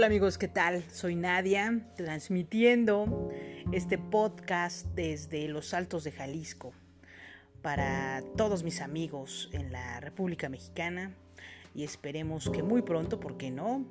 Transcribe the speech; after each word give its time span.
Hola 0.00 0.06
amigos, 0.06 0.38
¿qué 0.38 0.48
tal? 0.48 0.82
Soy 0.90 1.14
Nadia, 1.14 1.78
transmitiendo 1.94 3.28
este 3.70 3.98
podcast 3.98 4.86
desde 4.94 5.46
los 5.46 5.74
Altos 5.74 6.04
de 6.04 6.10
Jalisco 6.10 6.72
para 7.60 8.22
todos 8.34 8.62
mis 8.62 8.80
amigos 8.80 9.50
en 9.52 9.72
la 9.72 10.00
República 10.00 10.48
Mexicana 10.48 11.14
y 11.74 11.84
esperemos 11.84 12.48
que 12.48 12.62
muy 12.62 12.80
pronto, 12.80 13.20
¿por 13.20 13.36
qué 13.36 13.50
no? 13.50 13.84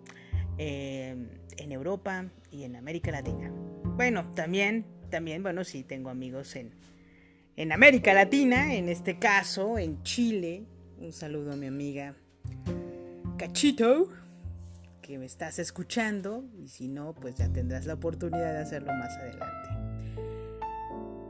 Eh, 0.57 1.15
en 1.57 1.71
Europa 1.71 2.25
y 2.51 2.64
en 2.64 2.75
América 2.75 3.11
Latina. 3.11 3.51
Bueno, 3.83 4.33
también, 4.33 4.87
también, 5.11 5.43
bueno, 5.43 5.64
sí, 5.64 5.83
tengo 5.83 6.10
amigos 6.10 6.55
en, 6.55 6.71
en 7.55 7.71
América 7.71 8.15
Latina, 8.15 8.73
en 8.73 8.89
este 8.89 9.19
caso, 9.19 9.78
en 9.78 10.01
Chile. 10.01 10.64
Un 10.97 11.14
saludo 11.14 11.51
a 11.51 11.55
mi 11.55 11.68
amiga 11.68 12.15
Cachito 13.37 14.10
que 15.09 15.18
me 15.18 15.25
estás 15.25 15.57
escuchando 15.57 16.43
y 16.55 16.68
si 16.68 16.87
no, 16.87 17.15
pues 17.15 17.33
ya 17.33 17.51
tendrás 17.51 17.87
la 17.87 17.95
oportunidad 17.95 18.54
de 18.54 18.59
hacerlo 18.59 18.93
más 18.93 19.17
adelante. 19.17 19.69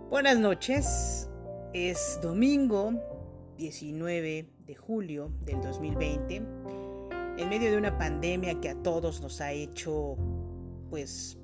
Buenas 0.10 0.38
noches, 0.38 1.30
es 1.72 2.20
domingo 2.22 2.92
19 3.58 4.50
de 4.66 4.76
julio 4.76 5.32
del 5.46 5.62
2020, 5.62 6.36
en 7.38 7.50
medio 7.50 7.72
de 7.72 7.78
una 7.78 7.98
pandemia 7.98 8.60
que 8.60 8.68
a 8.68 8.76
todos 8.76 9.22
nos 9.22 9.40
ha 9.40 9.54
hecho 9.54 10.18
pues 10.90 11.38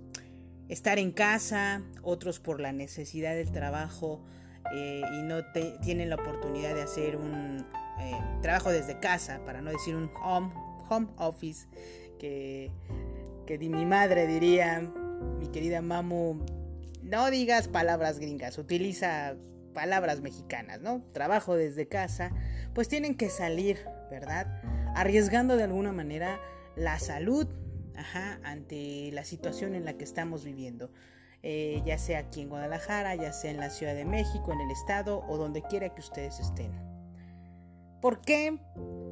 estar 0.68 1.00
en 1.00 1.14
casa, 1.14 1.84
otros 2.04 2.42
por 2.42 2.60
la 2.60 2.74
necesidad 2.74 3.34
del 3.34 3.54
trabajo 3.54 4.26
eh, 4.74 5.04
y 5.10 5.22
no 5.22 5.38
tienen 5.82 6.10
la 6.10 6.16
oportunidad 6.16 6.76
de 6.76 6.82
hacer 6.82 7.16
un 7.16 7.66
eh, 8.02 8.20
trabajo 8.42 8.72
desde 8.72 9.00
casa, 9.00 9.40
para 9.46 9.62
no 9.62 9.72
decir 9.72 9.96
un 9.96 10.12
home, 10.22 10.52
home 10.90 11.08
office 11.16 11.66
que, 12.18 12.72
que 13.46 13.58
mi 13.58 13.86
madre 13.86 14.28
diría, 14.28 14.82
mi 15.40 15.48
querida 15.48 15.82
Mamu, 15.82 16.46
no 17.04 17.30
digas 17.30 17.68
palabras 17.68 18.20
gringas, 18.20 18.58
utiliza 18.58 19.36
palabras 19.74 20.22
mexicanas, 20.22 20.82
¿no? 20.82 21.04
Trabajo 21.14 21.56
desde 21.56 21.88
casa, 21.88 22.32
pues 22.74 22.88
tienen 22.88 23.16
que 23.16 23.30
salir, 23.30 23.80
¿verdad? 24.10 24.62
Arriesgando 24.96 25.58
de 25.58 25.64
alguna 25.64 25.92
manera 25.92 26.40
la 26.76 26.98
salud, 27.00 27.48
ante 28.44 29.12
la 29.12 29.24
situación 29.24 29.76
en 29.76 29.86
la 29.86 29.94
que 29.94 30.04
estamos 30.04 30.44
viviendo. 30.44 30.92
Eh, 31.44 31.84
ya 31.86 31.98
sea 31.98 32.20
aquí 32.20 32.42
en 32.42 32.50
Guadalajara, 32.50 33.16
ya 33.16 33.32
sea 33.32 33.52
en 33.52 33.58
la 33.58 33.70
Ciudad 33.70 33.94
de 33.94 34.06
México, 34.06 34.52
en 34.52 34.62
el 34.62 34.72
estado 34.72 35.24
o 35.28 35.38
donde 35.38 35.62
quiera 35.62 35.94
que 35.94 36.02
ustedes 36.02 36.40
estén. 36.40 36.72
¿Por 38.02 38.22
qué 38.22 38.60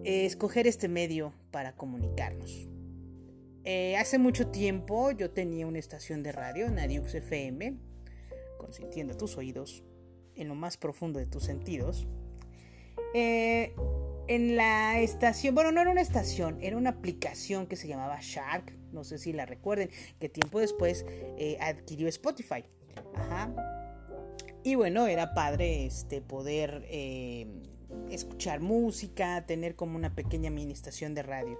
eh, 0.03 0.25
escoger 0.25 0.65
este 0.67 0.87
medio 0.87 1.33
para 1.51 1.73
comunicarnos? 1.73 2.67
Eh, 3.65 3.95
hace 3.95 4.17
mucho 4.17 4.47
tiempo 4.47 5.11
yo 5.11 5.31
tenía 5.31 5.65
una 5.65 5.79
estación 5.79 6.21
de 6.21 6.33
radio, 6.33 6.69
Nariux 6.69 7.15
FM, 7.15 7.77
consintiendo 8.57 9.15
tus 9.15 9.37
oídos 9.37 9.83
en 10.35 10.49
lo 10.49 10.55
más 10.55 10.75
profundo 10.75 11.19
de 11.19 11.27
tus 11.27 11.43
sentidos. 11.43 12.05
Eh, 13.13 13.73
en 14.27 14.57
la 14.57 14.99
estación, 14.99 15.55
bueno, 15.55 15.71
no 15.71 15.79
era 15.79 15.91
una 15.91 16.01
estación, 16.01 16.57
era 16.61 16.75
una 16.75 16.89
aplicación 16.89 17.67
que 17.67 17.77
se 17.77 17.87
llamaba 17.87 18.17
Shark, 18.21 18.73
no 18.91 19.05
sé 19.05 19.17
si 19.17 19.31
la 19.31 19.45
recuerden, 19.45 19.89
que 20.19 20.27
tiempo 20.27 20.59
después 20.59 21.05
eh, 21.37 21.57
adquirió 21.61 22.09
Spotify. 22.09 22.65
Ajá. 23.15 23.53
Y 24.63 24.75
bueno, 24.75 25.07
era 25.07 25.33
padre 25.33 25.85
este, 25.85 26.21
poder 26.21 26.85
escuchar 28.09 28.59
música, 28.59 29.45
tener 29.45 29.75
como 29.75 29.95
una 29.95 30.15
pequeña 30.15 30.49
mini 30.49 30.73
estación 30.73 31.13
de 31.13 31.23
radio. 31.23 31.59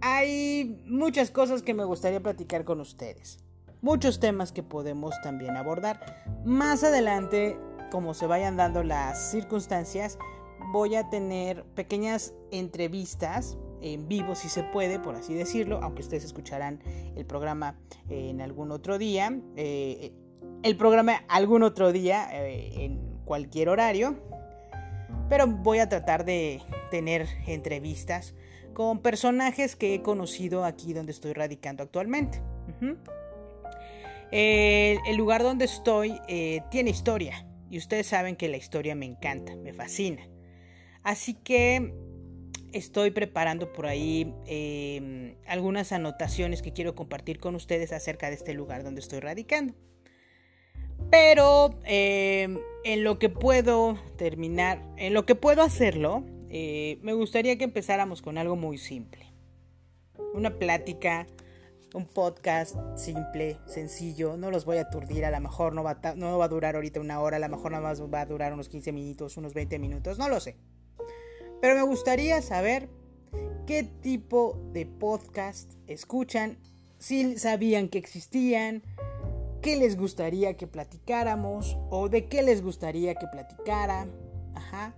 hay 0.00 0.80
muchas 0.86 1.30
cosas 1.30 1.62
que 1.62 1.74
me 1.74 1.84
gustaría 1.84 2.20
platicar 2.20 2.64
con 2.64 2.80
ustedes. 2.80 3.38
Muchos 3.80 4.20
temas 4.20 4.52
que 4.52 4.62
podemos 4.62 5.20
también 5.22 5.56
abordar. 5.56 6.22
Más 6.44 6.84
adelante 6.84 7.56
como 7.92 8.14
se 8.14 8.26
vayan 8.26 8.56
dando 8.56 8.82
las 8.82 9.30
circunstancias, 9.30 10.18
voy 10.72 10.94
a 10.94 11.10
tener 11.10 11.62
pequeñas 11.74 12.32
entrevistas 12.50 13.58
en 13.82 14.08
vivo 14.08 14.34
si 14.34 14.48
se 14.48 14.62
puede, 14.62 14.98
por 14.98 15.14
así 15.14 15.34
decirlo, 15.34 15.78
aunque 15.82 16.00
ustedes 16.00 16.24
escucharán 16.24 16.80
el 17.16 17.26
programa 17.26 17.76
en 18.08 18.40
algún 18.40 18.70
otro 18.72 18.96
día, 18.96 19.38
eh, 19.56 20.14
el 20.62 20.76
programa 20.78 21.22
algún 21.28 21.62
otro 21.62 21.92
día 21.92 22.30
eh, 22.32 22.82
en 22.82 22.98
cualquier 23.26 23.68
horario, 23.68 24.16
pero 25.28 25.46
voy 25.46 25.80
a 25.80 25.90
tratar 25.90 26.24
de 26.24 26.62
tener 26.90 27.28
entrevistas 27.46 28.34
con 28.72 29.00
personajes 29.00 29.76
que 29.76 29.94
he 29.94 30.02
conocido 30.02 30.64
aquí 30.64 30.94
donde 30.94 31.12
estoy 31.12 31.34
radicando 31.34 31.82
actualmente. 31.82 32.40
el, 34.30 35.16
lugar 35.18 35.42
donde 35.42 35.66
estoy 35.66 36.18
eh, 36.26 36.62
tiene 36.70 36.88
historia, 36.88 37.46
y 37.72 37.78
ustedes 37.78 38.06
saben 38.06 38.36
que 38.36 38.50
la 38.50 38.58
historia 38.58 38.94
me 38.94 39.06
encanta, 39.06 39.56
me 39.56 39.72
fascina. 39.72 40.28
Así 41.02 41.32
que 41.32 41.94
estoy 42.74 43.12
preparando 43.12 43.72
por 43.72 43.86
ahí 43.86 44.34
em, 44.44 45.36
algunas 45.46 45.90
anotaciones 45.90 46.60
que 46.60 46.74
quiero 46.74 46.94
compartir 46.94 47.40
con 47.40 47.54
ustedes 47.54 47.92
acerca 47.92 48.28
de 48.28 48.34
este 48.34 48.52
lugar 48.52 48.84
donde 48.84 49.00
estoy 49.00 49.20
radicando. 49.20 49.72
Pero 51.10 51.80
em, 51.84 52.58
en 52.84 53.04
lo 53.04 53.18
que 53.18 53.30
puedo 53.30 53.98
terminar, 54.18 54.82
en 54.98 55.14
lo 55.14 55.24
que 55.24 55.34
puedo 55.34 55.62
hacerlo, 55.62 56.26
eh, 56.50 56.98
me 57.00 57.14
gustaría 57.14 57.56
que 57.56 57.64
empezáramos 57.64 58.20
con 58.20 58.36
algo 58.36 58.54
muy 58.54 58.76
simple. 58.76 59.32
Una 60.34 60.58
plática 60.58 61.26
un 61.94 62.06
podcast 62.06 62.76
simple, 62.96 63.58
sencillo, 63.66 64.36
no 64.36 64.50
los 64.50 64.64
voy 64.64 64.78
a 64.78 64.82
aturdir, 64.82 65.24
a 65.24 65.30
lo 65.30 65.40
mejor 65.40 65.74
no 65.74 65.82
va, 65.82 65.98
a, 66.02 66.14
no 66.14 66.38
va 66.38 66.46
a 66.46 66.48
durar 66.48 66.74
ahorita 66.74 67.00
una 67.00 67.20
hora, 67.20 67.36
a 67.36 67.40
lo 67.40 67.48
mejor 67.48 67.72
nada 67.72 67.82
más 67.82 68.02
va 68.02 68.20
a 68.22 68.26
durar 68.26 68.52
unos 68.52 68.68
15 68.68 68.92
minutos, 68.92 69.36
unos 69.36 69.54
20 69.54 69.78
minutos, 69.78 70.18
no 70.18 70.28
lo 70.28 70.40
sé. 70.40 70.56
Pero 71.60 71.74
me 71.74 71.82
gustaría 71.82 72.40
saber 72.42 72.88
qué 73.66 73.82
tipo 73.82 74.58
de 74.72 74.86
podcast 74.86 75.72
escuchan, 75.86 76.58
si 76.98 77.38
sabían 77.38 77.88
que 77.88 77.98
existían, 77.98 78.82
qué 79.60 79.76
les 79.76 79.96
gustaría 79.96 80.56
que 80.56 80.66
platicáramos 80.66 81.76
o 81.90 82.08
de 82.08 82.26
qué 82.26 82.42
les 82.42 82.62
gustaría 82.62 83.14
que 83.14 83.26
platicara. 83.26 84.06
Ajá. 84.54 84.94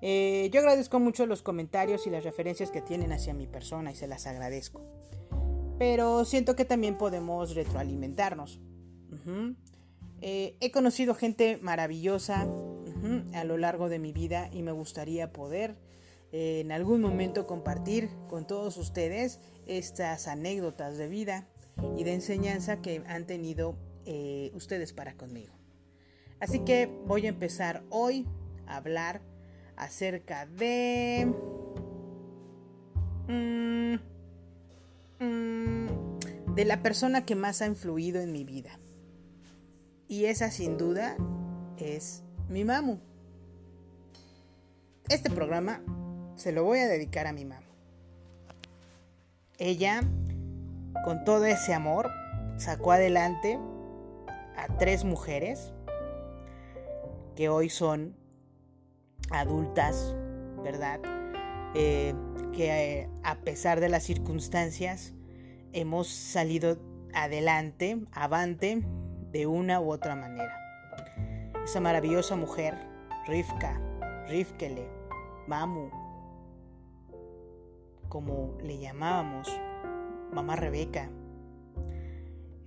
Eh, 0.00 0.50
yo 0.52 0.60
agradezco 0.60 1.00
mucho 1.00 1.26
los 1.26 1.42
comentarios 1.42 2.06
y 2.06 2.10
las 2.10 2.24
referencias 2.24 2.70
que 2.70 2.82
tienen 2.82 3.12
hacia 3.12 3.34
mi 3.34 3.46
persona 3.46 3.92
y 3.92 3.94
se 3.94 4.06
las 4.06 4.26
agradezco 4.26 4.82
pero 5.78 6.24
siento 6.24 6.56
que 6.56 6.64
también 6.64 6.96
podemos 6.96 7.54
retroalimentarnos. 7.54 8.60
Eh, 10.20 10.56
he 10.60 10.70
conocido 10.70 11.14
gente 11.14 11.58
maravillosa 11.62 12.46
a 13.34 13.44
lo 13.44 13.58
largo 13.58 13.88
de 13.88 13.98
mi 13.98 14.12
vida 14.12 14.48
y 14.52 14.62
me 14.62 14.72
gustaría 14.72 15.32
poder 15.32 15.76
en 16.32 16.72
algún 16.72 17.00
momento 17.00 17.46
compartir 17.46 18.08
con 18.28 18.44
todos 18.44 18.76
ustedes 18.76 19.40
estas 19.66 20.26
anécdotas 20.26 20.98
de 20.98 21.08
vida 21.08 21.46
y 21.96 22.04
de 22.04 22.14
enseñanza 22.14 22.80
que 22.80 23.02
han 23.06 23.26
tenido 23.26 23.76
eh, 24.06 24.50
ustedes 24.54 24.92
para 24.92 25.14
conmigo. 25.14 25.54
Así 26.40 26.60
que 26.60 26.90
voy 27.06 27.26
a 27.26 27.28
empezar 27.30 27.84
hoy 27.90 28.26
a 28.66 28.76
hablar 28.76 29.22
acerca 29.76 30.46
de... 30.46 31.32
Mm, 33.28 34.13
mm, 35.20 36.54
de 36.54 36.64
la 36.64 36.82
persona 36.82 37.24
que 37.24 37.34
más 37.34 37.62
ha 37.62 37.66
influido 37.66 38.20
en 38.20 38.32
mi 38.32 38.44
vida. 38.44 38.78
Y 40.08 40.26
esa 40.26 40.50
sin 40.50 40.76
duda 40.76 41.16
es 41.76 42.22
mi 42.48 42.64
mamu. 42.64 42.98
Este 45.08 45.30
programa 45.30 45.80
se 46.36 46.52
lo 46.52 46.64
voy 46.64 46.78
a 46.78 46.88
dedicar 46.88 47.26
a 47.26 47.32
mi 47.32 47.44
mamu. 47.44 47.66
Ella, 49.58 50.02
con 51.04 51.24
todo 51.24 51.44
ese 51.44 51.74
amor, 51.74 52.10
sacó 52.56 52.92
adelante 52.92 53.58
a 54.56 54.76
tres 54.78 55.04
mujeres 55.04 55.72
que 57.36 57.48
hoy 57.48 57.68
son 57.68 58.16
adultas, 59.30 60.14
¿verdad? 60.62 61.00
Eh, 61.74 62.14
que 62.54 63.00
eh, 63.00 63.08
a 63.22 63.36
pesar 63.36 63.80
de 63.80 63.88
las 63.88 64.04
circunstancias 64.04 65.12
hemos 65.72 66.08
salido 66.08 66.78
adelante, 67.12 67.98
avante, 68.12 68.82
de 69.32 69.46
una 69.46 69.80
u 69.80 69.90
otra 69.90 70.14
manera. 70.14 70.56
Esa 71.64 71.80
maravillosa 71.80 72.36
mujer, 72.36 72.74
Rivka, 73.26 73.80
Rivkele, 74.28 74.88
Mamu, 75.48 75.90
como 78.08 78.56
le 78.62 78.78
llamábamos, 78.78 79.48
mamá 80.32 80.54
Rebeca, 80.54 81.10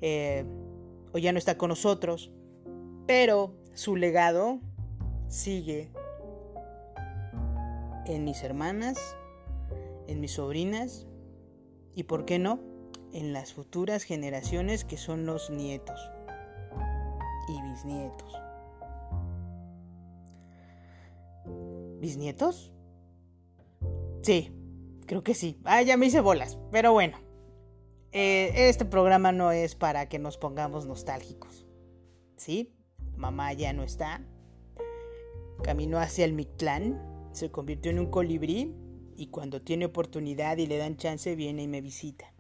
eh, 0.02 0.46
hoy 1.14 1.22
ya 1.22 1.32
no 1.32 1.38
está 1.38 1.58
con 1.58 1.70
nosotros, 1.70 2.32
pero 3.06 3.56
su 3.74 3.96
legado 3.96 4.60
sigue 5.30 5.90
en 8.06 8.26
mis 8.26 8.44
hermanas, 8.44 8.98
en 10.08 10.20
mis 10.20 10.34
sobrinas 10.34 11.08
y, 11.94 12.04
¿por 12.04 12.26
qué 12.26 12.40
no?, 12.40 12.60
en 13.14 13.34
las 13.34 13.54
futuras 13.54 14.04
generaciones 14.04 14.84
que 14.84 14.98
son 14.98 15.26
los 15.26 15.50
nietos 15.50 16.00
y 17.48 17.62
bisnietos. 17.62 18.34
¿Bisnietos? 22.00 22.72
Sí, 24.22 24.52
creo 25.06 25.24
que 25.24 25.34
sí. 25.34 25.60
Ah, 25.64 25.82
ya 25.82 25.98
me 25.98 26.08
hice 26.08 26.22
bolas, 26.22 26.60
pero 26.72 26.94
bueno. 26.94 27.18
Eh, 28.12 28.70
este 28.70 28.86
programa 28.86 29.32
no 29.32 29.52
es 29.52 29.76
para 29.76 30.10
que 30.10 30.20
nos 30.20 30.38
pongamos 30.38 30.86
nostálgicos. 30.86 31.66
¿Sí? 32.36 32.74
Mamá 33.16 33.54
ya 33.54 33.74
no 33.74 33.84
está. 33.84 34.22
Caminó 35.64 35.98
hacia 35.98 36.26
el 36.26 36.34
Mictlán, 36.34 37.30
se 37.32 37.50
convirtió 37.50 37.92
en 37.92 38.00
un 38.00 38.12
colibrí 38.12 38.76
y 39.18 39.28
cuando 39.28 39.62
tiene 39.62 39.86
oportunidad 39.86 40.58
y 40.58 40.68
le 40.68 40.78
dan 40.78 40.96
chance 40.96 41.36
viene 41.36 41.64
y 41.64 41.68
me 41.68 41.82
visita. 41.82 42.32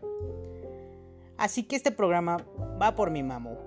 Así 1.37 1.63
que 1.63 1.75
este 1.75 1.91
programa 1.91 2.37
va 2.81 2.95
por 2.95 3.11
mi 3.11 3.23
mamá 3.23 3.57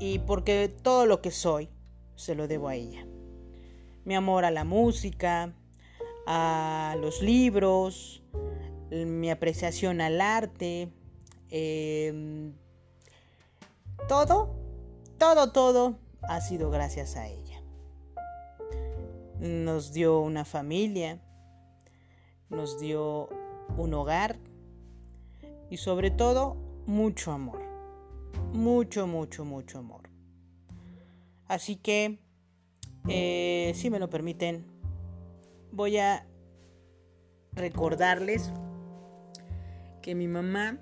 y 0.00 0.18
porque 0.20 0.68
todo 0.68 1.06
lo 1.06 1.22
que 1.22 1.30
soy 1.30 1.70
se 2.16 2.34
lo 2.34 2.48
debo 2.48 2.68
a 2.68 2.74
ella. 2.74 3.06
Mi 4.04 4.14
amor 4.14 4.44
a 4.44 4.50
la 4.50 4.64
música, 4.64 5.54
a 6.26 6.96
los 7.00 7.22
libros, 7.22 8.22
mi 8.90 9.30
apreciación 9.30 10.00
al 10.00 10.20
arte, 10.20 10.92
em, 11.50 12.54
todo, 14.08 14.54
todo, 15.18 15.52
todo 15.52 15.98
ha 16.22 16.40
sido 16.40 16.70
gracias 16.70 17.16
a 17.16 17.28
ella. 17.28 17.62
Nos 19.40 19.92
dio 19.92 20.20
una 20.20 20.44
familia, 20.44 21.20
nos 22.50 22.78
dio 22.78 23.28
un 23.76 23.94
hogar 23.94 24.38
y 25.70 25.76
sobre 25.76 26.10
todo 26.10 26.56
mucho 26.86 27.32
amor. 27.32 27.62
Mucho, 28.52 29.06
mucho, 29.06 29.44
mucho 29.44 29.78
amor. 29.78 30.08
Así 31.46 31.76
que, 31.76 32.18
eh, 33.08 33.72
si 33.74 33.90
me 33.90 33.98
lo 33.98 34.08
permiten, 34.08 34.66
voy 35.72 35.98
a 35.98 36.26
recordarles 37.52 38.52
que 40.02 40.14
mi 40.14 40.28
mamá, 40.28 40.78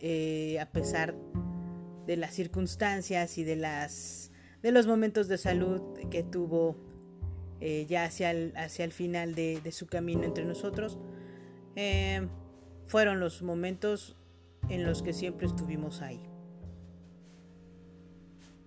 eh, 0.00 0.58
a 0.60 0.66
pesar 0.66 1.14
de 2.06 2.16
las 2.16 2.34
circunstancias 2.34 3.38
y 3.38 3.44
de 3.44 3.56
las 3.56 4.30
de 4.62 4.70
los 4.70 4.86
momentos 4.86 5.26
de 5.28 5.38
salud 5.38 5.82
que 6.08 6.22
tuvo 6.22 6.76
eh, 7.64 7.86
ya 7.88 8.02
hacia 8.02 8.32
el, 8.32 8.52
hacia 8.56 8.84
el 8.84 8.90
final 8.90 9.36
de, 9.36 9.70
su 9.70 9.86
camino 9.86 10.24
entre 10.24 10.44
nosotros, 10.44 10.98
eh, 11.76 12.26
fueron 12.88 13.20
los 13.20 13.40
momentos 13.42 14.16
en 14.68 14.84
los 14.84 15.00
que 15.04 15.12
siempre 15.12 15.46
estuvimos 15.46 16.02
ahí. 16.02 16.20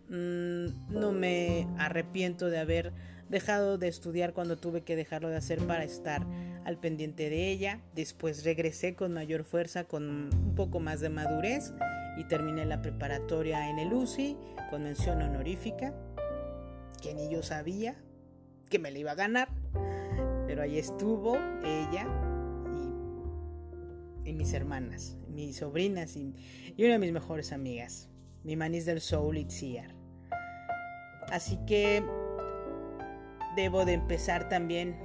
Mm, 0.08 0.94
no 0.98 1.12
me 1.12 1.68
arrepiento 1.78 2.50
de 2.50 2.58
haber 2.58 2.94
dejado 3.28 3.78
de 3.78 3.90
estudiar 3.90 4.32
cuando 4.32 4.56
tuve 4.56 4.84
que 4.84 4.96
dejarlo 4.96 5.28
de 5.28 5.36
hacer 5.36 5.60
para 5.68 5.84
estar 5.84 6.26
al 6.64 6.78
pendiente 6.78 7.30
de 7.30 7.52
ella. 7.52 7.82
Después 7.96 8.46
regresé 8.46 8.96
con 8.96 9.12
mayor 9.12 9.44
fuerza, 9.44 9.84
con 9.84 10.10
un 10.34 10.56
poco 10.56 10.80
más 10.80 11.02
de 11.02 11.10
madurez 11.10 11.74
y 12.16 12.24
terminé 12.30 12.64
la 12.64 12.82
preparatoria 12.82 13.70
en 13.70 13.78
el 13.78 13.92
UCI 13.92 14.38
con 14.70 14.84
mención 14.84 15.22
honorífica, 15.22 15.94
que 17.02 17.14
ni 17.14 17.28
yo 17.28 17.44
sabía 17.44 17.98
me 18.80 18.92
la 18.92 19.00
iba 19.00 19.12
a 19.12 19.16
ganar. 19.16 19.50
Pero 20.48 20.62
ahí 20.62 20.78
estuvo 20.78 21.38
ella 21.64 22.08
y, 24.24 24.34
mis 24.34 24.54
hermanas, 24.54 25.18
mis 25.28 25.58
sobrinas 25.58 26.16
y, 26.16 26.34
una 26.78 26.94
de 26.94 27.00
mis 27.00 27.12
mejores 27.12 27.52
amigas, 27.52 28.10
mi 28.44 28.56
manis 28.56 28.86
del 28.86 29.02
soul 29.02 29.38
Itziar. 29.38 29.94
Así 31.32 31.58
que 31.66 32.04
debo 33.56 33.86
de 33.86 33.94
empezar 33.94 34.50
también 34.50 34.96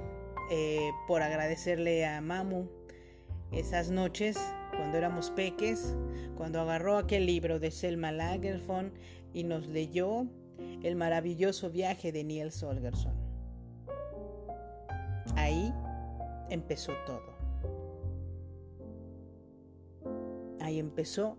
eh, 0.51 0.91
por 1.07 1.21
agradecerle 1.21 2.05
a 2.05 2.21
Mamu 2.21 2.67
esas 3.51 3.89
noches 3.89 4.37
cuando 4.75 4.97
éramos 4.97 5.29
peques, 5.31 5.95
cuando 6.35 6.59
agarró 6.61 6.97
aquel 6.97 7.25
libro 7.25 7.59
de 7.59 7.71
Selma 7.71 8.11
Lagerfeld 8.11 8.93
y 9.33 9.43
nos 9.43 9.67
leyó 9.67 10.27
El 10.83 10.95
maravilloso 10.95 11.69
viaje 11.69 12.11
de 12.11 12.23
Niels 12.23 12.61
Holgersson. 12.63 13.20
Empezó 16.51 16.93
todo. 17.05 17.31
Ahí 20.59 20.77
empezó 20.77 21.37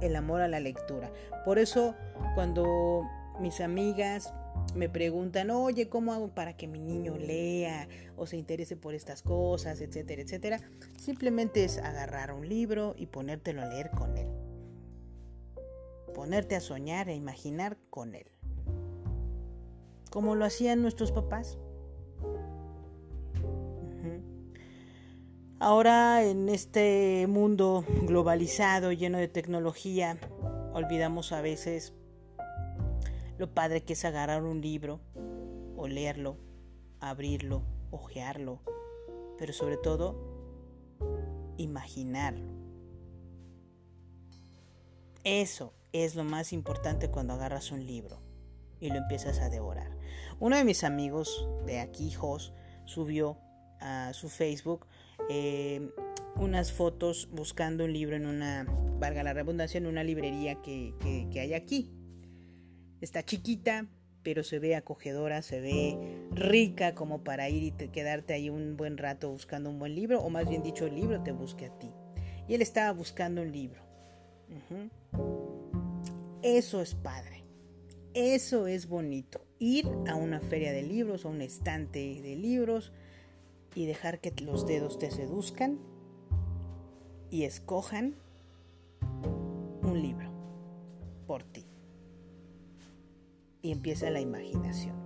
el 0.00 0.16
amor 0.16 0.42
a 0.42 0.48
la 0.48 0.60
lectura. 0.60 1.10
Por 1.44 1.58
eso 1.58 1.94
cuando 2.34 3.04
mis 3.40 3.60
amigas 3.60 4.32
me 4.74 4.88
preguntan, 4.88 5.50
oye, 5.50 5.88
¿cómo 5.88 6.12
hago 6.12 6.28
para 6.34 6.56
que 6.56 6.68
mi 6.68 6.78
niño 6.78 7.16
lea 7.16 7.88
o 8.16 8.26
se 8.26 8.36
interese 8.36 8.76
por 8.76 8.94
estas 8.94 9.22
cosas, 9.22 9.80
etcétera, 9.80 10.22
etcétera? 10.22 10.60
Simplemente 10.98 11.64
es 11.64 11.78
agarrar 11.78 12.32
un 12.32 12.48
libro 12.48 12.94
y 12.96 13.06
ponértelo 13.06 13.62
a 13.62 13.66
leer 13.66 13.90
con 13.90 14.16
él. 14.16 14.28
Ponerte 16.14 16.56
a 16.56 16.60
soñar 16.60 17.08
e 17.08 17.14
imaginar 17.14 17.78
con 17.90 18.14
él. 18.14 18.30
Como 20.10 20.34
lo 20.34 20.44
hacían 20.44 20.82
nuestros 20.82 21.10
papás. 21.10 21.58
Ahora 25.64 26.24
en 26.24 26.48
este 26.48 27.24
mundo 27.28 27.84
globalizado, 28.02 28.90
lleno 28.90 29.18
de 29.18 29.28
tecnología, 29.28 30.18
olvidamos 30.72 31.30
a 31.30 31.40
veces 31.40 31.92
lo 33.38 33.54
padre 33.54 33.84
que 33.84 33.92
es 33.92 34.04
agarrar 34.04 34.42
un 34.42 34.60
libro 34.60 34.98
o 35.76 35.86
leerlo, 35.86 36.36
abrirlo, 36.98 37.62
ojearlo, 37.92 38.58
pero 39.38 39.52
sobre 39.52 39.76
todo 39.76 40.16
imaginarlo. 41.58 42.50
Eso 45.22 45.74
es 45.92 46.16
lo 46.16 46.24
más 46.24 46.52
importante 46.52 47.08
cuando 47.08 47.34
agarras 47.34 47.70
un 47.70 47.86
libro 47.86 48.18
y 48.80 48.88
lo 48.88 48.96
empiezas 48.96 49.38
a 49.38 49.48
devorar. 49.48 49.96
Uno 50.40 50.56
de 50.56 50.64
mis 50.64 50.82
amigos 50.82 51.48
de 51.66 51.78
aquí, 51.78 52.10
Jos, 52.10 52.52
subió 52.84 53.38
a 53.78 54.12
su 54.12 54.28
Facebook 54.28 54.88
eh, 55.28 55.90
unas 56.36 56.72
fotos 56.72 57.28
buscando 57.32 57.84
un 57.84 57.92
libro 57.92 58.16
en 58.16 58.26
una, 58.26 58.66
valga 58.98 59.22
la 59.22 59.32
redundancia, 59.32 59.78
en 59.78 59.86
una 59.86 60.04
librería 60.04 60.60
que, 60.62 60.94
que 61.30 61.40
hay 61.40 61.54
aquí. 61.54 61.92
Está 63.00 63.24
chiquita, 63.24 63.88
pero 64.22 64.44
se 64.44 64.58
ve 64.58 64.76
acogedora, 64.76 65.42
se 65.42 65.60
ve 65.60 65.98
rica 66.30 66.94
como 66.94 67.24
para 67.24 67.48
ir 67.48 67.62
y 67.62 67.88
quedarte 67.88 68.34
ahí 68.34 68.50
un 68.50 68.76
buen 68.76 68.96
rato 68.96 69.30
buscando 69.30 69.70
un 69.70 69.78
buen 69.78 69.94
libro, 69.94 70.20
o 70.22 70.30
más 70.30 70.48
bien 70.48 70.62
dicho, 70.62 70.86
el 70.86 70.94
libro 70.94 71.22
te 71.22 71.32
busque 71.32 71.66
a 71.66 71.78
ti. 71.78 71.90
Y 72.48 72.54
él 72.54 72.62
estaba 72.62 72.92
buscando 72.92 73.42
un 73.42 73.52
libro. 73.52 73.82
Eso 76.42 76.80
es 76.80 76.94
padre. 76.94 77.44
Eso 78.14 78.66
es 78.66 78.88
bonito. 78.88 79.46
Ir 79.58 79.86
a 80.08 80.16
una 80.16 80.40
feria 80.40 80.72
de 80.72 80.82
libros, 80.82 81.24
a 81.24 81.28
un 81.28 81.40
estante 81.40 82.20
de 82.20 82.36
libros 82.36 82.92
y 83.74 83.86
dejar 83.86 84.20
que 84.20 84.32
los 84.42 84.66
dedos 84.66 84.98
te 84.98 85.10
seduzcan 85.10 85.78
y 87.30 87.44
escojan 87.44 88.14
un 89.82 90.02
libro 90.02 90.30
por 91.26 91.42
ti. 91.44 91.64
Y 93.62 93.72
empieza 93.72 94.10
la 94.10 94.20
imaginación. 94.20 94.96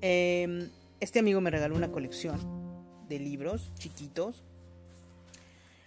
Em, 0.00 0.68
este 1.00 1.20
amigo 1.20 1.40
me 1.40 1.50
regaló 1.50 1.76
una 1.76 1.92
colección 1.92 2.40
de 3.08 3.18
libros 3.20 3.72
chiquitos 3.74 4.42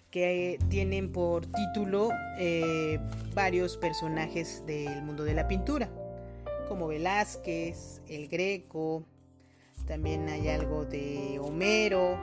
que 0.09 0.57
tienen 0.69 1.11
por 1.11 1.45
título 1.47 2.09
eh, 2.39 2.97
varios 3.33 3.75
personajes 3.75 4.63
del 4.65 5.01
mundo 5.03 5.25
de 5.25 5.33
la 5.33 5.49
pintura, 5.49 5.89
como 6.69 6.87
Velázquez, 6.87 8.01
el 8.07 8.29
Greco, 8.29 9.03
también 9.87 10.27
hay 10.29 10.49
algo 10.49 10.85
de 10.85 11.39
Homero, 11.39 12.17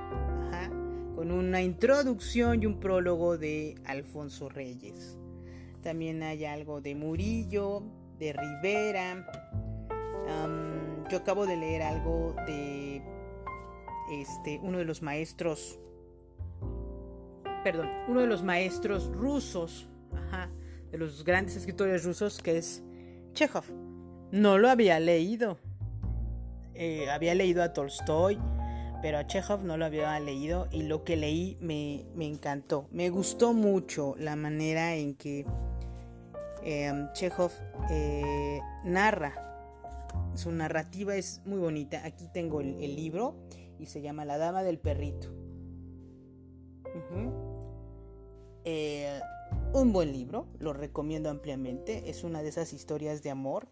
con 1.15 1.31
una 1.31 1.63
introducción 1.63 2.63
y 2.63 2.67
un 2.67 2.81
prólogo 2.81 3.39
de 3.39 3.77
Alfonso 3.85 4.49
Reyes. 4.49 5.17
También 5.83 6.23
hay 6.23 6.45
algo 6.45 6.81
de 6.81 6.95
Murillo, 6.95 7.83
de 8.19 8.33
Rivera. 8.33 9.27
yo 11.11 11.19
acabo 11.19 11.47
de 11.47 11.57
leer 11.57 11.83
algo 11.83 12.35
de 12.47 13.03
este, 14.11 14.59
uno 14.63 14.79
de 14.79 14.85
los 14.85 15.03
maestros, 15.03 15.79
perdón, 17.63 17.89
uno 18.09 18.21
de 18.21 18.27
los 18.27 18.43
maestros 18.43 19.11
rusos, 19.13 19.87
de 20.91 20.99
los 20.99 21.25
grandes 21.25 21.57
escritores 21.57 22.05
rusos, 22.05 22.41
que 22.43 22.59
es 22.59 22.83
Chekhov. 23.33 23.65
No 24.31 24.59
lo 24.59 24.71
había 24.71 24.99
leído. 24.99 25.59
Eh, 26.75 27.11
había 27.11 27.35
leído 27.35 27.63
a 27.63 27.73
Tolstoy, 27.73 28.39
pero 29.03 29.19
a 29.19 29.27
Chekhov 29.27 29.65
no 29.65 29.77
lo 29.77 29.85
había 29.85 30.19
leído 30.21 30.69
y 30.71 30.85
lo 30.85 31.05
que 31.05 31.17
leí 31.17 31.59
me, 31.61 32.07
encantó. 32.25 32.87
Me 32.91 33.11
gustó 33.11 33.53
mucho 33.53 34.15
la 34.19 34.37
manera 34.37 34.95
en 34.95 35.15
que 35.15 35.45
em, 36.63 37.13
Chekhov 37.13 37.53
eh, 37.91 38.61
narra. 38.85 39.49
Su 40.35 40.53
narrativa 40.53 41.17
es 41.17 41.43
muy 41.45 41.59
bonita. 41.59 42.03
Aquí 42.05 42.29
tengo 42.33 42.61
el, 42.61 42.97
libro 42.97 43.35
y 43.79 43.87
se 43.87 44.01
llama 44.01 44.25
La 44.25 44.39
Dama 44.39 44.63
del 44.63 44.79
Perrito. 44.79 45.29
Eh, 48.65 49.21
un 49.75 49.93
buen 49.93 50.13
libro, 50.13 50.47
lo 50.59 50.73
recomiendo 50.73 51.29
ampliamente. 51.31 52.09
Es 52.09 52.25
una 52.25 52.43
de 52.43 52.51
esas 52.51 52.73
historias 52.73 53.23
de 53.23 53.31
amor, 53.31 53.69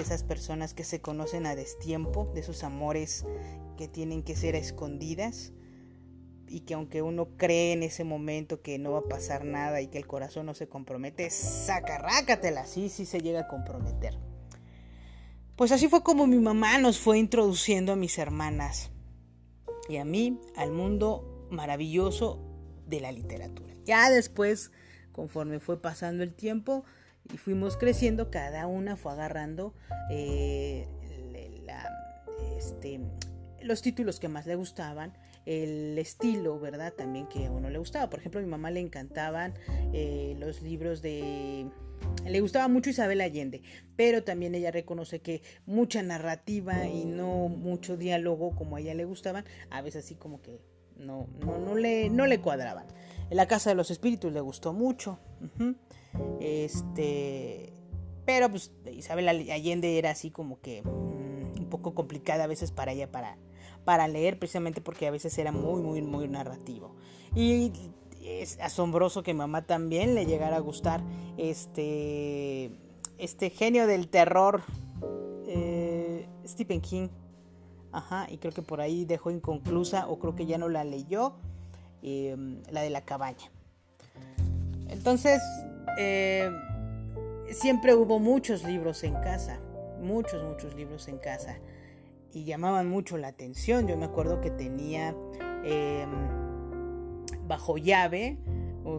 esas 0.00 0.22
personas 0.22 0.74
que 0.74 0.84
se 0.84 1.00
conocen 1.00 1.46
a 1.46 1.54
destiempo, 1.54 2.30
de 2.34 2.40
esos 2.40 2.64
amores 2.64 3.24
que 3.76 3.88
tienen 3.88 4.22
que 4.22 4.36
ser 4.36 4.54
escondidas 4.54 5.52
y 6.46 6.60
que 6.60 6.74
aunque 6.74 7.02
uno 7.02 7.36
cree 7.36 7.72
en 7.72 7.82
ese 7.82 8.04
momento 8.04 8.62
que 8.62 8.78
no 8.78 8.92
va 8.92 9.00
a 9.00 9.08
pasar 9.08 9.44
nada 9.44 9.80
y 9.80 9.88
que 9.88 9.98
el 9.98 10.06
corazón 10.06 10.46
no 10.46 10.54
se 10.54 10.68
compromete, 10.68 11.28
sacarrácatela, 11.30 12.66
sí, 12.66 12.88
sí 12.88 13.06
se 13.06 13.20
llega 13.20 13.40
a 13.40 13.48
comprometer. 13.48 14.18
Pues 15.56 15.72
así 15.72 15.88
fue 15.88 16.02
como 16.02 16.26
mi 16.26 16.38
mamá 16.38 16.78
nos 16.78 16.98
fue 16.98 17.18
introduciendo 17.18 17.92
a 17.92 17.96
mis 17.96 18.18
hermanas 18.18 18.90
y 19.88 19.98
a 19.98 20.04
mí 20.04 20.40
al 20.56 20.72
mundo 20.72 21.46
maravilloso 21.50 22.40
de 22.86 23.00
la 23.00 23.12
literatura. 23.12 23.74
Ya 23.84 24.10
después, 24.10 24.72
conforme 25.12 25.60
fue 25.60 25.80
pasando 25.80 26.22
el 26.22 26.34
tiempo 26.34 26.84
y 27.32 27.38
fuimos 27.38 27.76
creciendo, 27.76 28.30
cada 28.30 28.66
una 28.66 28.96
fue 28.96 29.12
agarrando 29.12 29.74
eh, 30.10 30.86
este, 32.56 33.00
los 33.62 33.82
títulos 33.82 34.20
que 34.20 34.28
más 34.28 34.46
le 34.46 34.56
gustaban, 34.56 35.12
el 35.46 35.98
estilo, 35.98 36.58
¿verdad? 36.58 36.92
También 36.92 37.26
que 37.26 37.46
a 37.46 37.50
uno 37.50 37.70
le 37.70 37.78
gustaba. 37.78 38.08
Por 38.08 38.20
ejemplo, 38.20 38.40
a 38.40 38.42
mi 38.42 38.48
mamá 38.48 38.70
le 38.70 38.80
encantaban 38.80 39.54
eh, 39.92 40.36
los 40.38 40.62
libros 40.62 41.02
de... 41.02 41.66
Le 42.26 42.40
gustaba 42.40 42.68
mucho 42.68 42.90
Isabel 42.90 43.20
Allende, 43.20 43.62
pero 43.96 44.24
también 44.24 44.54
ella 44.54 44.70
reconoce 44.70 45.20
que 45.20 45.42
mucha 45.64 46.02
narrativa 46.02 46.86
y 46.86 47.06
no 47.06 47.48
mucho 47.48 47.96
diálogo 47.96 48.54
como 48.54 48.76
a 48.76 48.80
ella 48.80 48.94
le 48.94 49.06
gustaban, 49.06 49.44
a 49.70 49.80
veces 49.80 50.04
así 50.04 50.14
como 50.14 50.42
que 50.42 50.60
no, 50.98 51.26
no, 51.40 51.74
le, 51.74 52.10
no 52.10 52.26
le 52.26 52.40
cuadraban. 52.40 52.86
La 53.34 53.48
Casa 53.48 53.70
de 53.70 53.74
los 53.74 53.90
Espíritus 53.90 54.32
le 54.32 54.40
gustó 54.40 54.72
mucho. 54.72 55.18
Este, 56.38 57.72
pero 58.24 58.48
pues 58.48 58.70
Isabel 58.92 59.28
Allende 59.28 59.98
era 59.98 60.10
así 60.10 60.30
como 60.30 60.60
que 60.60 60.82
mm, 60.82 61.58
un 61.58 61.66
poco 61.68 61.96
complicada 61.96 62.44
a 62.44 62.46
veces 62.46 62.70
para 62.70 62.92
ella 62.92 63.10
para, 63.10 63.36
para 63.84 64.06
leer, 64.06 64.38
precisamente 64.38 64.80
porque 64.80 65.08
a 65.08 65.10
veces 65.10 65.36
era 65.36 65.50
muy, 65.50 65.82
muy, 65.82 66.00
muy 66.00 66.28
narrativo. 66.28 66.94
Y 67.34 67.72
es 68.22 68.56
asombroso 68.60 69.24
que 69.24 69.34
mamá 69.34 69.66
también 69.66 70.14
le 70.14 70.26
llegara 70.26 70.58
a 70.58 70.60
gustar 70.60 71.02
este, 71.36 72.70
este 73.18 73.50
genio 73.50 73.88
del 73.88 74.06
terror, 74.06 74.62
eh, 75.48 76.28
Stephen 76.46 76.80
King. 76.80 77.08
Ajá, 77.90 78.28
y 78.30 78.38
creo 78.38 78.52
que 78.52 78.62
por 78.62 78.80
ahí 78.80 79.04
dejó 79.04 79.32
inconclusa, 79.32 80.06
o 80.06 80.20
creo 80.20 80.36
que 80.36 80.46
ya 80.46 80.56
no 80.56 80.68
la 80.68 80.84
leyó, 80.84 81.34
em, 82.04 82.62
la 82.70 82.82
de 82.82 82.90
la 82.90 83.00
cabaña. 83.00 83.50
Entonces, 84.88 85.40
eh, 85.98 86.50
siempre 87.50 87.94
hubo 87.94 88.18
muchos 88.18 88.62
libros 88.64 89.02
en 89.04 89.14
casa, 89.14 89.58
muchos, 90.00 90.44
muchos 90.44 90.74
libros 90.74 91.08
en 91.08 91.18
casa 91.18 91.58
y 92.32 92.44
llamaban 92.44 92.88
mucho 92.88 93.16
la 93.16 93.28
atención. 93.28 93.88
Yo 93.88 93.96
me 93.96 94.04
acuerdo 94.04 94.40
que 94.40 94.50
tenía 94.50 95.16
em, 95.64 97.24
bajo 97.46 97.78
llave 97.78 98.38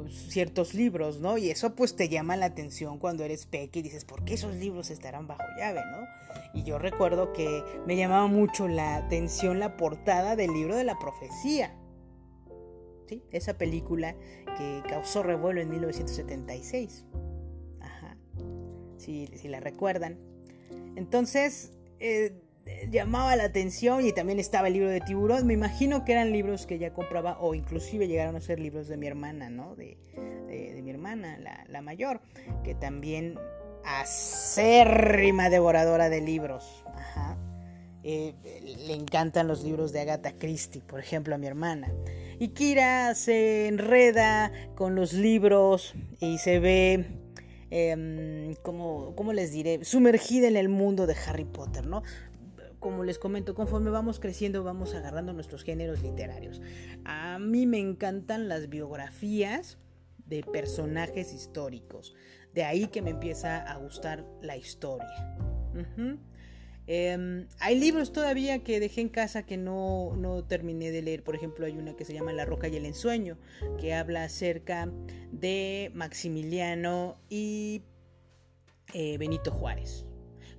ciertos 0.10 0.74
libros, 0.74 1.20
¿no? 1.20 1.38
Y 1.38 1.50
eso 1.50 1.76
pues 1.76 1.96
te 1.96 2.10
llama 2.10 2.36
la 2.36 2.48
atención 2.48 2.98
cuando 2.98 3.24
eres 3.24 3.46
peque 3.46 3.80
y 3.80 3.82
dices, 3.84 4.06
¿por 4.06 4.24
qué 4.26 4.34
esos 4.34 4.56
libros 4.56 4.90
estarán 4.90 5.28
bajo 5.28 5.44
llave, 5.58 5.82
¿no? 5.92 6.08
Y 6.54 6.64
yo 6.64 6.80
recuerdo 6.80 7.34
que 7.34 7.64
me 7.86 7.96
llamaba 7.96 8.28
mucho 8.28 8.68
la 8.68 8.96
atención 8.96 9.60
la 9.60 9.78
portada 9.78 10.36
del 10.36 10.54
libro 10.54 10.76
de 10.76 10.84
la 10.84 10.98
profecía. 10.98 11.76
Esa 13.32 13.58
película 13.58 14.16
que 14.58 14.84
causó 14.88 15.24
revuelo 15.24 15.62
en 15.62 15.70
1976. 15.70 17.06
Ajá. 17.82 18.18
Si, 18.98 19.28
si 19.28 19.48
la 19.48 19.60
recuerdan. 19.60 20.18
Entonces, 20.96 21.72
eh, 22.00 22.42
llamaba 22.90 23.36
la 23.36 23.44
atención 23.44 24.06
y 24.06 24.12
también 24.12 24.40
estaba 24.40 24.68
el 24.68 24.74
libro 24.74 24.90
de 24.90 25.02
tiburón. 25.02 25.46
Me 25.46 25.54
imagino 25.54 26.04
que 26.06 26.14
eran 26.14 26.32
libros 26.32 26.66
que 26.66 26.76
ella 26.76 26.94
compraba 26.94 27.38
o 27.40 27.54
inclusive 27.54 28.08
llegaron 28.08 28.36
a 28.36 28.42
ser 28.42 28.60
libros 28.60 28.88
de 28.88 28.98
mi 28.98 29.08
hermana, 29.08 29.50
¿no? 29.50 29.76
De, 29.76 29.98
mi 30.82 30.92
hermana, 30.92 31.40
la, 31.68 31.82
mayor, 31.82 32.22
que 32.64 32.76
también 32.76 33.38
acérrima 33.84 35.50
devoradora 35.50 36.10
de 36.10 36.22
libros. 36.22 36.84
Ajá. 36.94 37.38
Eh, 38.04 38.36
le 38.88 38.94
encantan 38.94 39.48
los 39.48 39.64
libros 39.64 39.92
de 39.92 40.02
Agatha 40.02 40.34
Christie, 40.38 40.82
por 40.82 41.00
ejemplo, 41.00 41.36
a 41.36 41.38
mi 41.38 41.48
hermana. 41.48 41.92
Y 42.40 42.50
Kira 42.50 43.16
se 43.16 43.68
enreda 43.68 44.52
con 44.76 44.96
los 44.96 45.14
libros 45.14 45.94
y 46.20 46.38
se 46.38 46.60
ve, 46.60 47.06
eh, 47.72 48.56
como, 48.62 49.16
¿cómo 49.16 49.34
les 49.34 49.52
diré? 49.52 49.84
Sumergida 49.86 50.48
en 50.48 50.58
el 50.58 50.70
mundo 50.70 51.08
de 51.08 51.16
Harry 51.28 51.46
Potter, 51.46 51.86
¿no? 51.86 52.04
como 52.86 53.04
les 53.04 53.18
comento, 53.18 53.56
conforme 53.56 53.90
vamos 53.90 54.20
creciendo 54.20 54.64
vamos 54.64 54.94
agarrando 54.94 55.34
nuestros 55.34 55.64
géneros 55.64 56.04
literarios. 56.04 56.62
A 57.04 57.40
mí 57.40 57.66
me 57.66 57.80
encantan 57.80 58.48
las 58.48 58.70
biografías 58.70 59.80
de 60.28 60.44
personajes 60.44 61.34
históricos. 61.34 62.14
De 62.54 62.64
ahí 62.64 62.86
que 62.86 63.02
me 63.02 63.10
empieza 63.10 63.58
a 63.58 63.76
gustar 63.78 64.24
la 64.44 64.56
historia. 64.56 65.36
Em, 66.88 67.48
hay 67.60 67.80
libros 67.80 68.12
todavía 68.12 68.64
que 68.64 68.80
dejé 68.80 69.02
en 69.02 69.10
casa 69.10 69.44
que 69.44 69.58
no, 69.58 70.46
terminé 70.48 70.92
de 70.92 71.02
leer. 71.02 71.24
Por 71.24 71.36
ejemplo, 71.36 71.66
hay 71.66 71.78
una 71.78 71.96
que 71.96 72.06
se 72.06 72.14
llama 72.14 72.34
La 72.34 72.46
Roca 72.46 72.68
y 72.68 72.76
el 72.76 72.86
Ensueño, 72.86 73.38
que 73.80 73.94
habla 73.94 74.24
acerca 74.24 74.92
de 75.32 75.92
Maximiliano 75.94 77.18
y 77.30 77.84
eh, 78.94 79.18
Benito 79.18 79.52
Juárez. 79.52 80.06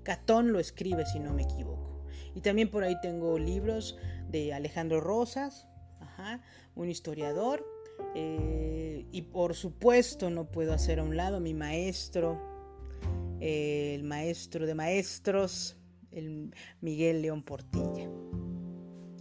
Catón 0.02 0.52
lo 0.52 0.58
escribe, 0.58 1.06
si 1.06 1.20
no 1.20 1.32
me 1.32 1.42
equivoco. 1.42 2.04
Y 2.34 2.40
también 2.40 2.70
por 2.70 2.84
ahí 2.84 2.96
tengo 3.00 3.38
libros 3.38 3.96
de 4.28 4.52
Alejandro 4.52 5.00
Rosas, 5.00 5.66
un 6.74 6.88
historiador. 6.88 7.64
Eh, 8.14 9.06
y 9.10 9.22
por 9.22 9.54
supuesto 9.54 10.28
no 10.28 10.50
puedo 10.50 10.74
hacer 10.74 10.98
a 10.98 11.02
un 11.02 11.16
lado 11.16 11.40
mi 11.40 11.54
maestro, 11.54 12.38
el 13.40 14.02
maestro 14.02 14.66
de 14.66 14.74
maestros, 14.74 15.76
el 16.16 16.54
Miguel 16.80 17.22
León 17.22 17.42
Portilla, 17.42 18.10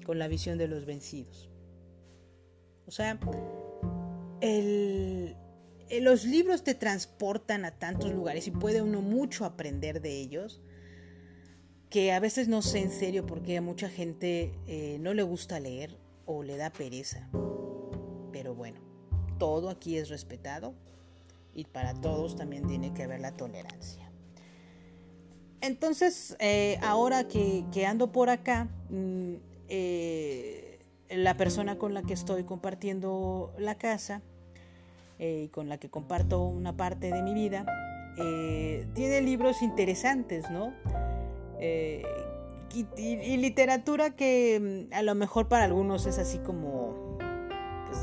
con 0.06 0.20
la 0.20 0.28
visión 0.28 0.58
de 0.58 0.68
los 0.68 0.86
vencidos. 0.86 1.50
O 2.88 2.92
sea, 2.92 3.20
los 6.02 6.25
libros 6.25 6.64
te 6.64 6.75
transportan 6.75 7.66
a 7.66 7.72
tantos 7.72 8.12
lugares 8.12 8.48
y 8.48 8.52
puede 8.52 8.82
uno 8.82 9.02
mucho 9.02 9.46
aprender 9.46 10.02
de 10.02 10.20
ellos 10.20 10.62
que 11.90 12.12
a 12.12 12.20
veces 12.20 12.48
no 12.48 12.62
sé 12.62 12.80
en 12.80 12.92
serio 12.92 13.25
porque 13.25 13.58
a 13.58 13.62
mucha 13.62 13.90
gente 13.90 14.52
eh, 14.68 14.98
no 15.00 15.14
le 15.14 15.24
gusta 15.24 15.60
leer 15.60 15.98
o 16.25 16.44
le 16.44 16.58
da 16.58 16.70
pereza. 16.70 17.30
Pero 18.32 18.54
bueno, 18.54 18.82
todo 19.38 19.70
aquí 19.70 19.98
es 19.98 20.10
respetado 20.10 20.75
y 21.54 21.66
para 21.66 21.94
todos 21.94 22.36
también 22.36 22.68
tiene 22.68 22.94
que 22.94 23.04
haber 23.04 23.22
la 23.22 23.36
tolerancia. 23.36 24.05
Entonces, 25.66 26.38
eh, 26.40 26.78
ahora 26.84 27.28
que, 27.28 27.86
ando 27.88 28.12
por 28.12 28.30
acá, 28.30 28.68
mm, 28.90 29.34
eh, 29.68 30.80
la 31.10 31.36
persona 31.38 31.78
con 31.78 31.94
la 31.94 32.04
que 32.04 32.14
estoy 32.14 32.44
compartiendo 32.44 33.52
la 33.58 33.76
casa 33.76 34.22
y 35.18 35.48
con 35.48 35.70
la 35.70 35.78
que 35.78 35.90
comparto 35.90 36.44
una 36.44 36.76
parte 36.76 37.12
de 37.12 37.24
mi 37.24 37.34
vida, 37.34 37.66
tiene 38.94 39.22
libros 39.22 39.62
interesantes, 39.62 40.50
¿no? 40.52 40.74
Eh, 41.60 42.04
y, 42.98 43.38
literatura 43.38 44.12
que 44.12 44.88
mm, 44.92 44.94
a 44.94 45.02
lo 45.02 45.16
mejor 45.16 45.48
para 45.48 45.64
algunos 45.64 46.06
es 46.06 46.20
así 46.20 46.40
como... 46.40 47.18
Pues, 47.88 48.00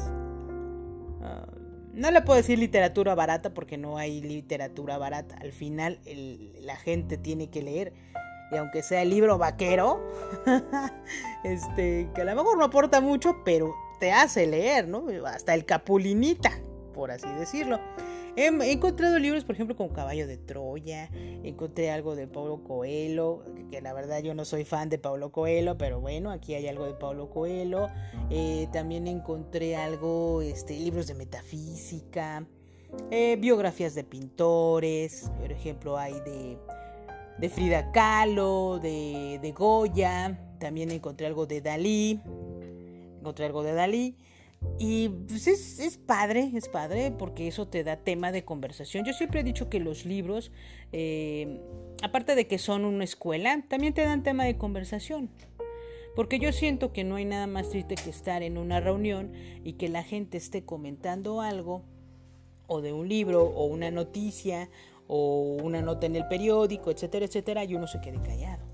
ah, 1.23 1.47
no 1.93 2.11
le 2.11 2.23
puedo 2.23 2.37
decir 2.37 2.59
literatura 2.59 3.15
barata 3.15 3.53
porque 3.53 3.77
no 3.77 3.99
hay 3.99 4.21
literatura 4.21 4.99
barata. 4.99 5.37
Al 5.41 5.53
final 5.53 6.01
la 6.61 6.77
gente 6.77 7.19
tiene 7.19 7.51
que 7.51 7.63
leer. 7.63 7.93
Y 8.51 8.57
aunque 8.57 8.83
sea 8.83 9.03
el 9.03 9.11
libro 9.11 9.39
vaquero, 9.39 10.03
este, 11.45 12.11
que 12.15 12.21
a 12.21 12.25
lo 12.25 12.35
mejor 12.35 12.59
no 12.59 12.65
aporta 12.65 13.01
mucho, 13.01 13.43
pero 13.45 13.75
te 13.99 14.13
hace 14.13 14.47
leer, 14.47 14.89
¿no? 14.89 15.07
Hasta 15.27 15.55
el 15.55 15.65
Capulinita, 15.65 16.51
por 16.93 17.11
así 17.11 17.29
decirlo. 17.39 17.81
He, 18.35 18.47
encontrado 18.47 19.19
libros, 19.19 19.45
por 19.45 19.55
ejemplo, 19.55 19.77
como 19.77 19.93
Caballo 19.93 20.27
de 20.27 20.39
Troya, 20.39 21.11
encontré 21.43 21.91
algo 21.91 22.17
de 22.17 22.27
Pablo 22.27 22.65
Coelho, 22.65 23.43
que 23.71 23.83
la 23.83 23.93
verdad 23.93 24.23
yo 24.23 24.35
no 24.35 24.47
soy 24.47 24.65
fan 24.65 24.89
de 24.89 24.99
Pablo 24.99 25.31
Coelho, 25.31 25.77
pero 25.77 26.01
bueno, 26.01 26.31
aquí 26.31 26.55
hay 26.55 26.67
algo 26.67 26.87
de 26.87 26.95
Pablo 26.95 27.29
Coelho. 27.29 27.89
Eh, 28.31 28.69
también 28.73 29.07
encontré 29.07 29.77
algo, 29.77 30.41
este, 30.41 30.79
libros 30.79 31.07
de 31.09 31.15
metafísica, 31.15 32.47
eh, 33.11 33.37
biografías 33.39 33.95
de 33.95 34.05
pintores, 34.05 35.31
por 35.39 35.53
ejemplo, 35.53 35.99
hay 35.99 36.15
de, 36.21 36.59
de 37.39 37.49
Frida 37.51 37.93
Kahlo, 37.93 38.79
de, 38.83 39.41
de 39.43 39.53
Goya, 39.53 40.57
también 40.59 40.91
encontré 40.91 41.27
algo 41.27 41.45
de 41.45 41.61
Dalí, 41.61 42.21
encontré 43.19 43.45
algo 43.45 43.63
de 43.63 43.75
Dalí. 43.75 44.17
Y 44.79 45.09
pues 45.09 45.47
es, 45.47 45.99
padre, 45.99 46.51
es 46.55 46.69
padre 46.69 47.13
porque 47.17 47.47
eso 47.47 47.69
te 47.69 47.85
da 47.85 47.97
tema 47.97 48.33
de 48.33 48.45
conversación. 48.45 49.05
Yo 49.05 49.13
siempre 49.13 49.41
he 49.41 49.45
dicho 49.45 49.69
que 49.69 49.81
los 49.81 50.05
libros, 50.05 50.51
eh, 50.93 51.61
aparte 52.03 52.35
de 52.35 52.47
que 52.47 52.59
son 52.59 52.85
una 52.85 53.05
escuela, 53.05 53.65
también 53.69 53.95
te 53.95 54.03
dan 54.03 54.23
tema 54.23 54.45
de 54.45 54.57
conversación. 54.57 55.31
Porque 56.17 56.39
yo 56.39 56.53
siento 56.53 56.93
que 56.93 57.05
no 57.05 57.17
hay 57.17 57.25
nada 57.25 57.47
más 57.47 57.71
triste 57.71 57.95
que 57.95 58.11
estar 58.11 58.43
en 58.43 58.59
una 58.59 58.81
reunión 58.81 59.33
y 59.65 59.75
que 59.75 59.89
la 59.89 60.03
gente 60.03 60.37
esté 60.37 60.65
comentando 60.65 61.41
algo, 61.41 61.85
o 62.67 62.81
de 62.81 62.93
un 62.93 63.09
libro, 63.09 63.45
o 63.45 63.65
una 63.67 63.91
noticia, 63.91 64.69
o 65.07 65.59
una 65.63 65.81
nota 65.81 66.07
en 66.07 66.17
el 66.17 66.27
periódico, 66.27 66.91
etcétera, 66.91 67.27
etcétera, 67.27 67.65
y 67.65 67.75
uno 67.75 67.87
se 67.87 68.01
quede 68.01 68.21
callado. 68.21 68.72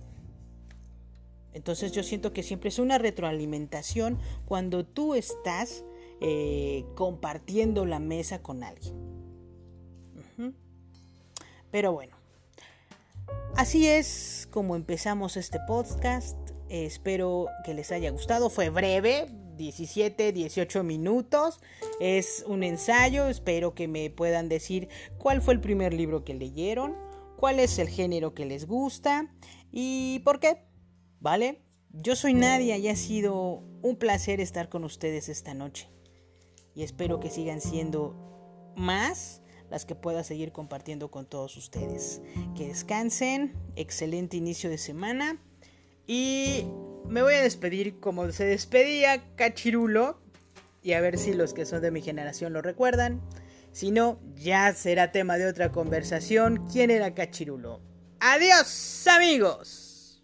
Entonces 1.59 1.91
yo 1.91 2.05
siento 2.05 2.33
que 2.33 2.45
siempre 2.45 2.69
es 2.69 2.79
una 2.79 2.99
retroalimentación 2.99 4.17
cuando 4.47 4.87
tú 4.87 5.17
estás 5.17 5.85
eh, 6.21 6.85
compartiendo 6.95 7.85
la 7.85 7.99
mesa 7.99 8.43
con 8.43 8.63
alguien. 8.63 8.95
Pero 11.73 11.93
bueno, 11.93 12.17
así 13.57 13.89
es 13.89 14.49
como 14.53 14.77
empezamos 14.77 15.37
este 15.37 15.59
podcast. 15.67 16.39
espero 16.69 17.49
que 17.65 17.75
les 17.75 17.91
haya 17.91 18.11
gustado. 18.11 18.51
Fue 18.51 18.71
breve, 18.71 19.27
17, 19.57 20.33
18 20.33 20.85
minutos. 20.85 21.61
Es 21.99 22.45
un 22.47 22.63
ensayo. 22.63 23.27
Espero 23.27 23.75
que 23.75 23.89
me 23.89 24.11
puedan 24.11 24.49
decir 24.49 24.89
cuál 25.19 25.43
fue 25.43 25.55
el 25.55 25.61
primer 25.61 25.93
libro 25.93 26.25
que 26.25 26.35
leyeron, 26.35 26.95
cuál 27.37 27.59
es 27.59 27.81
el 27.81 27.89
género 27.89 28.33
que 28.33 28.47
les 28.47 28.65
gusta 28.69 29.29
y 29.73 30.21
por 30.21 30.39
qué. 30.39 30.68
¿Vale? 31.21 31.63
Yo 31.91 32.17
soy 32.17 32.35
Nadia 32.35 32.77
y 32.77 32.89
ha 32.89 32.97
sido 32.97 33.63
un 33.83 33.97
placer 33.97 34.41
estar 34.41 34.69
con 34.69 34.85
ustedes 34.85 35.29
esta 35.29 35.55
noche. 35.55 35.89
Y 36.75 36.83
espero 36.83 37.19
que 37.19 37.31
sigan 37.31 37.61
siendo 37.61 38.73
más 38.77 39.43
las 39.71 39.85
que 39.85 39.95
pueda 39.95 40.25
seguir 40.25 40.53
compartiendo 40.53 41.11
con 41.11 41.27
todos 41.27 41.57
ustedes. 41.57 42.23
Que 42.57 42.69
descansen, 42.69 43.55
excelente 43.77 44.37
inicio 44.37 44.71
de 44.71 44.79
semana. 44.79 45.43
Y 46.07 46.67
me 47.07 47.23
voy 47.23 47.35
a 47.35 47.43
despedir 47.43 48.01
como 48.01 48.31
se 48.31 48.45
despedía 48.45 49.35
Cachirulo. 49.35 50.21
Y 50.83 50.93
a 50.93 51.01
ver 51.01 51.19
si 51.19 51.35
los 51.35 51.53
que 51.53 51.67
son 51.67 51.83
de 51.83 51.91
mi 51.91 52.01
generación 52.01 52.53
lo 52.53 52.63
recuerdan. 52.63 53.21
Si 53.73 53.91
no, 53.91 54.21
ya 54.35 54.73
será 54.75 55.13
tema 55.13 55.37
de 55.37 55.47
otra 55.47 55.73
conversación. 55.73 56.67
¿Quién 56.71 56.91
era 56.91 57.15
Cachirulo? 57.15 57.81
Adiós 58.21 59.07
amigos. 59.07 60.23